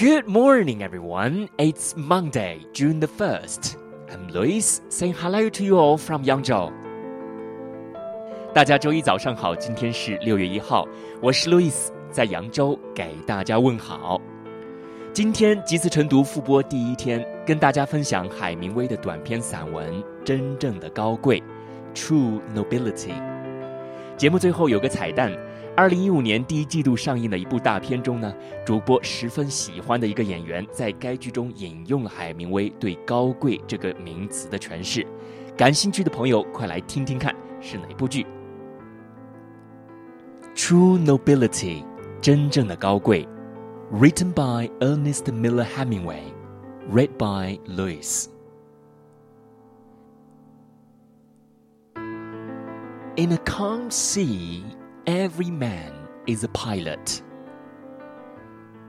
[0.00, 1.50] Good morning, everyone.
[1.58, 3.76] It's Monday, June the 1st.
[4.10, 6.72] I'm Luis saying hello to you all from Yangzhou.
[8.54, 10.88] 大家周一早上好，今天是六月一号，
[11.20, 14.18] 我是 Louis，在扬州给大家问好。
[15.12, 19.92] 今天集词晨读复播第一天，跟大家分享海明威的短篇散文
[20.24, 21.42] 《真正的高贵》
[21.94, 23.12] （True Nobility）。
[24.20, 25.32] 节目最后有个彩蛋。
[25.74, 28.30] 二零一五年第一季度上映的一部大片中呢，
[28.66, 35.06] 主播十分喜欢的一个演员在该剧中引用了海明威对“高贵”这个名词的诠释。
[35.56, 38.26] 感兴趣的朋友，快来听听看是哪部剧
[40.54, 41.82] ？True Nobility，
[42.20, 43.26] 真正的高贵
[43.90, 48.26] ，Written by Ernest Miller Hemingway，read by Louis。
[53.20, 54.64] In a calm sea.
[55.06, 55.92] every man
[56.26, 57.22] is a pilot.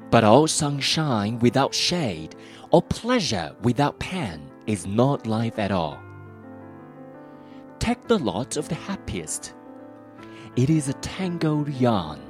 [0.10, 2.38] But all sunshine without shade,
[2.72, 6.00] or pleasure without pain, is not life at all.
[7.80, 9.54] Take the lot of the happiest.
[10.56, 12.22] It is a tangled yarn.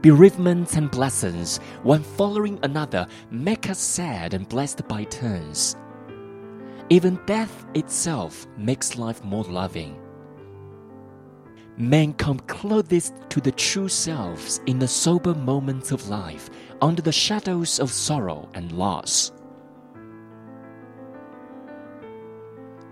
[0.00, 5.76] Bereavements and blessings, one following another, make us sad and blessed by turns.
[6.90, 10.00] Even death itself makes life more loving.
[11.76, 16.48] Men come clothed to the true selves in the sober moments of life,
[16.80, 19.32] under the shadows of sorrow and loss.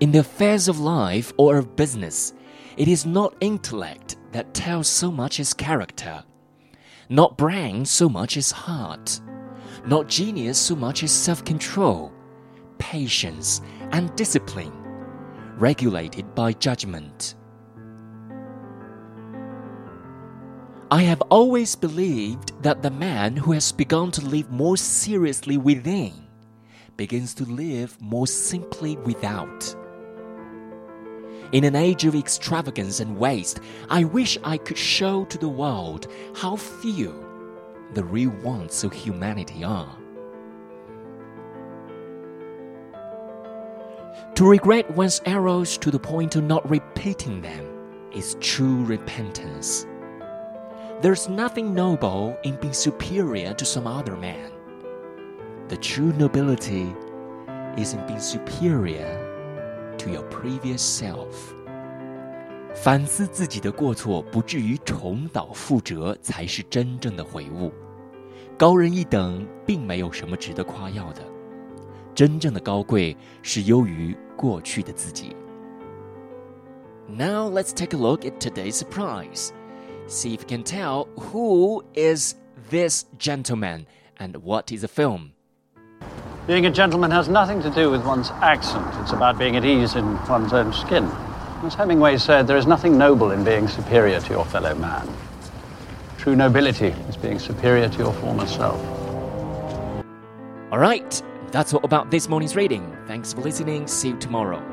[0.00, 2.32] In the affairs of life or of business,
[2.76, 6.24] it is not intellect that tells so much as character,
[7.08, 9.20] not brain so much as heart,
[9.86, 12.12] not genius so much as self control,
[12.78, 13.60] patience,
[13.92, 14.72] and discipline,
[15.56, 17.36] regulated by judgment.
[20.92, 26.12] I have always believed that the man who has begun to live more seriously within
[26.98, 29.74] begins to live more simply without.
[31.52, 36.08] In an age of extravagance and waste, I wish I could show to the world
[36.36, 37.24] how few
[37.94, 39.96] the real wants of humanity are.
[44.34, 47.64] To regret one's errors to the point of not repeating them
[48.12, 49.86] is true repentance.
[51.01, 54.51] There's nothing noble in being superior to some other man.
[55.69, 56.87] The true nobility
[57.77, 59.17] is in being superior
[59.97, 61.27] to your previous self.
[62.73, 67.71] 反思自己的过错，不至于重蹈覆辙，才是真正的悔悟。
[68.57, 71.21] 高人一等，并没有什么值得夸耀的。
[72.15, 75.35] 真正的高贵是优于过去的自己。
[77.07, 79.49] Now let's take a look at today's surprise.
[80.12, 82.34] See if you can tell who is
[82.68, 83.86] this gentleman
[84.18, 85.32] and what is the film.
[86.46, 88.86] Being a gentleman has nothing to do with one's accent.
[89.00, 91.04] It's about being at ease in one's own skin.
[91.64, 95.08] As Hemingway said, there is nothing noble in being superior to your fellow man.
[96.18, 98.84] True nobility is being superior to your former self.
[100.70, 102.94] All right, that's all about this morning's reading.
[103.06, 103.86] Thanks for listening.
[103.86, 104.71] See you tomorrow.